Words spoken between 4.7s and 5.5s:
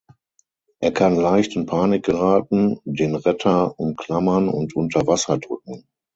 unter Wasser